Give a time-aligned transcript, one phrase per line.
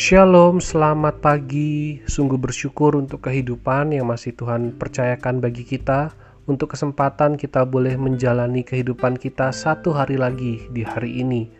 [0.00, 2.00] Shalom, selamat pagi.
[2.08, 6.16] Sungguh bersyukur untuk kehidupan yang masih Tuhan percayakan bagi kita.
[6.48, 11.52] Untuk kesempatan kita boleh menjalani kehidupan kita satu hari lagi di hari ini.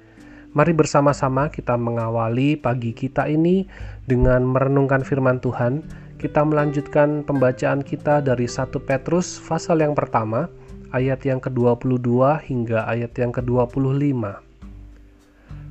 [0.56, 3.68] Mari bersama-sama kita mengawali pagi kita ini
[4.08, 5.84] dengan merenungkan firman Tuhan.
[6.16, 10.48] Kita melanjutkan pembacaan kita dari 1 Petrus pasal yang pertama,
[10.96, 14.48] ayat yang ke-22 hingga ayat yang ke-25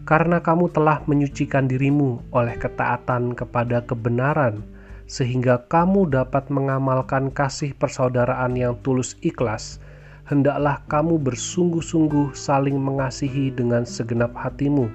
[0.09, 4.66] karena kamu telah menyucikan dirimu oleh ketaatan kepada kebenaran,
[5.05, 9.77] sehingga kamu dapat mengamalkan kasih persaudaraan yang tulus ikhlas.
[10.26, 14.90] Hendaklah kamu bersungguh-sungguh saling mengasihi dengan segenap hatimu,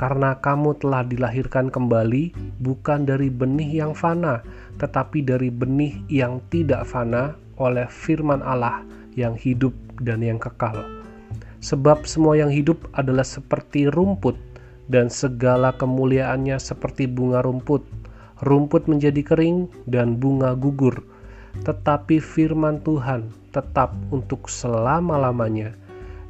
[0.00, 2.32] karena kamu telah dilahirkan kembali
[2.64, 4.40] bukan dari benih yang fana,
[4.80, 8.80] tetapi dari benih yang tidak fana oleh firman Allah
[9.12, 11.01] yang hidup dan yang kekal
[11.62, 14.34] sebab semua yang hidup adalah seperti rumput,
[14.90, 17.86] dan segala kemuliaannya seperti bunga rumput.
[18.42, 21.06] Rumput menjadi kering, dan bunga gugur,
[21.62, 25.78] tetapi firman Tuhan tetap untuk selama-lamanya.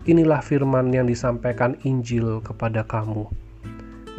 [0.05, 3.25] Inilah firman yang disampaikan Injil kepada kamu.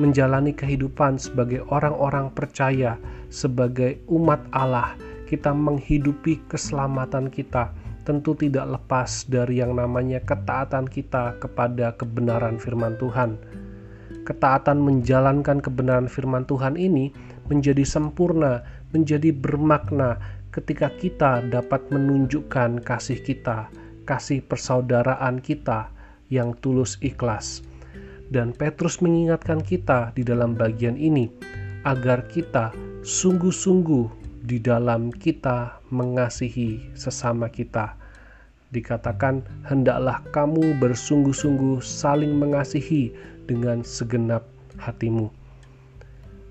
[0.01, 2.97] Menjalani kehidupan sebagai orang-orang percaya,
[3.29, 4.97] sebagai umat Allah,
[5.29, 7.69] kita menghidupi keselamatan kita
[8.03, 13.39] tentu tidak lepas dari yang namanya ketaatan kita kepada kebenaran firman Tuhan.
[14.23, 17.11] Ketaatan menjalankan kebenaran firman Tuhan ini
[17.51, 18.63] menjadi sempurna,
[18.95, 20.19] menjadi bermakna
[20.55, 23.67] ketika kita dapat menunjukkan kasih kita,
[24.07, 25.91] kasih persaudaraan kita
[26.31, 27.65] yang tulus ikhlas.
[28.31, 31.27] Dan Petrus mengingatkan kita di dalam bagian ini
[31.83, 32.71] agar kita
[33.03, 37.95] sungguh-sungguh di dalam kita mengasihi sesama kita.
[38.75, 43.15] Dikatakan, "Hendaklah kamu bersungguh-sungguh saling mengasihi
[43.47, 44.43] dengan segenap
[44.75, 45.31] hatimu."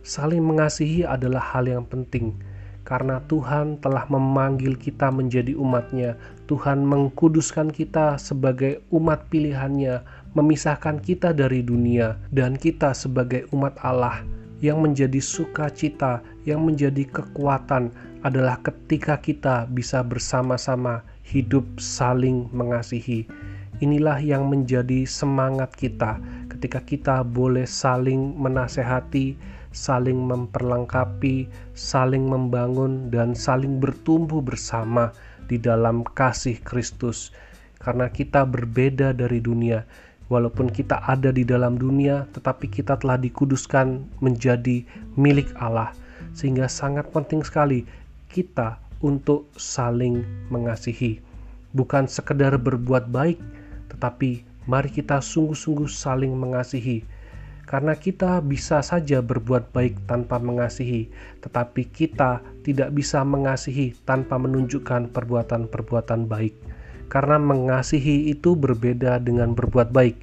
[0.00, 2.34] Saling mengasihi adalah hal yang penting
[2.82, 6.18] karena Tuhan telah memanggil kita menjadi umatnya.
[6.50, 10.02] Tuhan mengkuduskan kita sebagai umat pilihannya,
[10.34, 17.90] memisahkan kita dari dunia, dan kita sebagai umat Allah yang menjadi sukacita, yang menjadi kekuatan
[18.22, 23.26] adalah ketika kita bisa bersama-sama hidup saling mengasihi.
[23.82, 29.34] Inilah yang menjadi semangat kita ketika kita boleh saling menasehati,
[29.74, 35.10] saling memperlengkapi, saling membangun, dan saling bertumbuh bersama
[35.50, 37.34] di dalam kasih Kristus.
[37.82, 39.82] Karena kita berbeda dari dunia,
[40.30, 44.86] Walaupun kita ada di dalam dunia, tetapi kita telah dikuduskan menjadi
[45.18, 45.90] milik Allah,
[46.32, 47.84] sehingga sangat penting sekali
[48.30, 51.18] kita untuk saling mengasihi.
[51.74, 53.40] Bukan sekedar berbuat baik,
[53.90, 57.02] tetapi mari kita sungguh-sungguh saling mengasihi.
[57.66, 61.08] Karena kita bisa saja berbuat baik tanpa mengasihi,
[61.40, 66.54] tetapi kita tidak bisa mengasihi tanpa menunjukkan perbuatan-perbuatan baik
[67.12, 70.16] karena mengasihi itu berbeda dengan berbuat baik.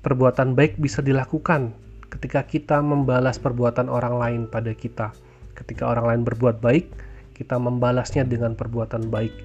[0.00, 1.76] Perbuatan baik bisa dilakukan
[2.08, 5.12] ketika kita membalas perbuatan orang lain pada kita.
[5.52, 6.88] Ketika orang lain berbuat baik,
[7.36, 9.36] kita membalasnya dengan perbuatan baik.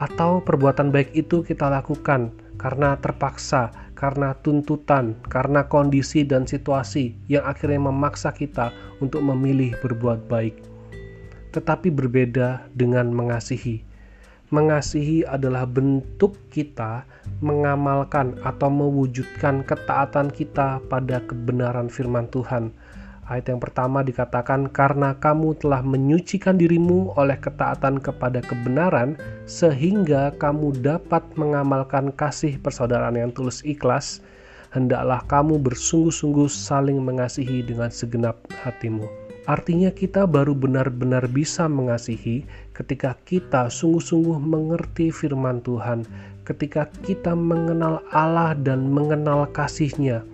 [0.00, 7.44] Atau perbuatan baik itu kita lakukan karena terpaksa, karena tuntutan, karena kondisi dan situasi yang
[7.44, 8.72] akhirnya memaksa kita
[9.04, 10.56] untuk memilih berbuat baik.
[11.52, 13.93] Tetapi berbeda dengan mengasihi
[14.54, 17.02] Mengasihi adalah bentuk kita
[17.42, 22.70] mengamalkan atau mewujudkan ketaatan kita pada kebenaran firman Tuhan.
[23.26, 30.78] Ayat yang pertama dikatakan, "Karena kamu telah menyucikan dirimu oleh ketaatan kepada kebenaran, sehingga kamu
[30.78, 34.22] dapat mengamalkan kasih persaudaraan yang tulus ikhlas,
[34.70, 43.12] hendaklah kamu bersungguh-sungguh saling mengasihi dengan segenap hatimu." Artinya, kita baru benar-benar bisa mengasihi ketika
[43.28, 46.08] kita sungguh-sungguh mengerti firman Tuhan,
[46.48, 50.24] ketika kita mengenal Allah dan mengenal kasih-Nya.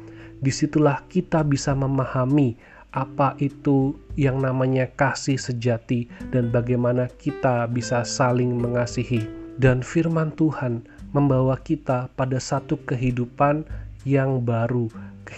[0.41, 2.55] Di situlah kita bisa memahami
[2.91, 9.27] apa itu yang namanya kasih sejati dan bagaimana kita bisa saling mengasihi.
[9.61, 13.67] Dan firman Tuhan membawa kita pada satu kehidupan
[14.09, 14.89] yang baru,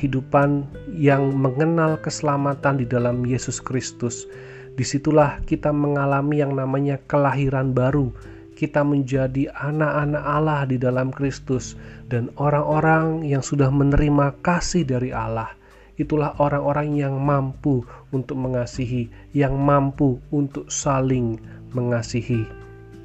[0.02, 0.66] kehidupan
[0.98, 4.26] yang mengenal keselamatan di dalam Yesus Kristus.
[4.74, 8.10] Di situlah kita mengalami yang namanya kelahiran baru.
[8.58, 11.78] Kita menjadi anak-anak Allah di dalam Kristus,
[12.10, 15.54] dan orang-orang yang sudah menerima kasih dari Allah.
[16.02, 21.38] Itulah orang-orang yang mampu untuk mengasihi, yang mampu untuk saling
[21.78, 22.42] mengasihi,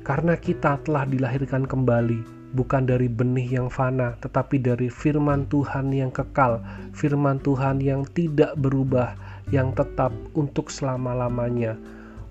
[0.01, 6.13] karena kita telah dilahirkan kembali bukan dari benih yang fana, tetapi dari firman Tuhan yang
[6.13, 6.63] kekal,
[6.95, 9.17] firman Tuhan yang tidak berubah,
[9.51, 11.75] yang tetap untuk selama-lamanya.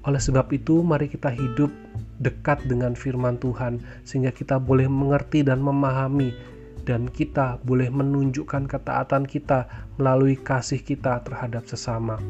[0.07, 1.69] Oleh sebab itu, mari kita hidup
[2.23, 6.33] dekat dengan firman Tuhan, sehingga kita boleh mengerti dan memahami,
[6.87, 9.67] dan kita boleh menunjukkan ketaatan kita
[9.99, 12.23] melalui kasih kita terhadap sesama.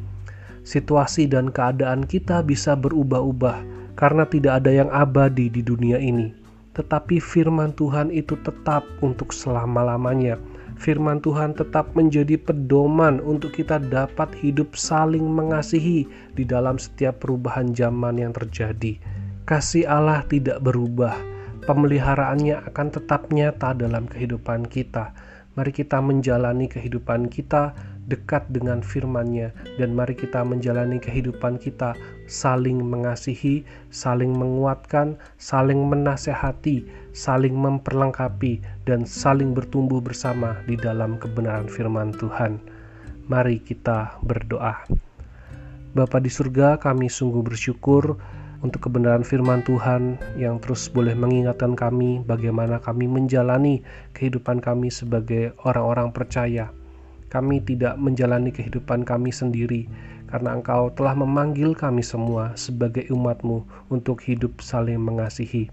[0.67, 3.63] Situasi dan keadaan kita bisa berubah-ubah
[3.95, 6.35] karena tidak ada yang abadi di dunia ini,
[6.77, 10.37] tetapi firman Tuhan itu tetap untuk selama-lamanya
[10.77, 16.05] firman Tuhan tetap menjadi pedoman untuk kita dapat hidup saling mengasihi
[16.37, 19.01] di dalam setiap perubahan zaman yang terjadi.
[19.49, 21.17] Kasih Allah tidak berubah,
[21.65, 25.17] pemeliharaannya akan tetap nyata dalam kehidupan kita.
[25.57, 27.73] Mari kita menjalani kehidupan kita
[28.07, 31.97] dekat dengan firman-Nya dan mari kita menjalani kehidupan kita
[32.27, 41.71] saling mengasihi, saling menguatkan, saling menasehati, saling memperlengkapi dan saling bertumbuh bersama di dalam kebenaran
[41.71, 42.59] firman Tuhan.
[43.27, 44.87] Mari kita berdoa.
[45.97, 48.21] Bapa di surga, kami sungguh bersyukur
[48.61, 53.81] untuk kebenaran firman Tuhan yang terus boleh mengingatkan kami bagaimana kami menjalani
[54.13, 56.73] kehidupan kami sebagai orang-orang percaya
[57.29, 59.91] kami tidak menjalani kehidupan kami sendiri,
[60.31, 65.71] karena Engkau telah memanggil kami semua sebagai umatmu untuk hidup saling mengasihi.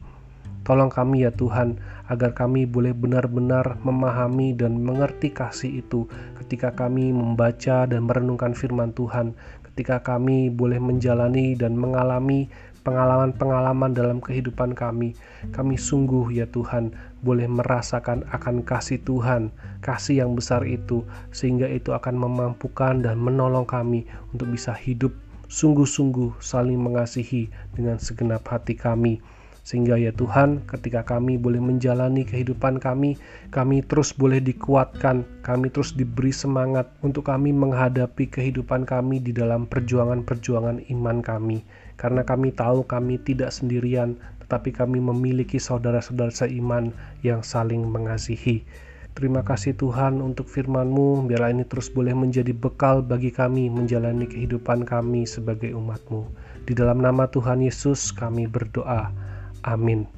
[0.64, 1.76] Tolong kami ya Tuhan,
[2.08, 6.08] agar kami boleh benar-benar memahami dan mengerti kasih itu
[6.40, 9.36] ketika kami membaca dan merenungkan firman Tuhan,
[9.68, 12.48] ketika kami boleh menjalani dan mengalami
[12.84, 15.16] pengalaman-pengalaman dalam kehidupan kami,
[15.56, 16.92] kami sungguh ya Tuhan
[17.24, 19.50] boleh merasakan akan kasih Tuhan,
[19.80, 24.04] kasih yang besar itu, sehingga itu akan memampukan dan menolong kami
[24.36, 25.16] untuk bisa hidup
[25.48, 29.24] sungguh-sungguh saling mengasihi dengan segenap hati kami.
[29.64, 33.16] Sehingga ya Tuhan, ketika kami boleh menjalani kehidupan kami,
[33.48, 39.64] kami terus boleh dikuatkan, kami terus diberi semangat untuk kami menghadapi kehidupan kami di dalam
[39.64, 41.64] perjuangan-perjuangan iman kami.
[41.96, 46.92] Karena kami tahu kami tidak sendirian, tetapi kami memiliki saudara-saudara seiman
[47.22, 48.66] yang saling mengasihi.
[49.14, 54.90] Terima kasih Tuhan untuk firman-Mu, biarlah ini terus boleh menjadi bekal bagi kami menjalani kehidupan
[54.90, 56.26] kami sebagai umat-Mu.
[56.66, 59.14] Di dalam nama Tuhan Yesus kami berdoa.
[59.62, 60.10] Amin.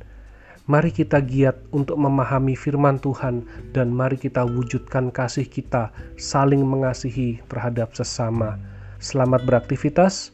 [0.66, 3.46] Mari kita giat untuk memahami firman Tuhan
[3.76, 8.58] dan mari kita wujudkan kasih kita saling mengasihi terhadap sesama.
[8.98, 10.34] Selamat beraktivitas,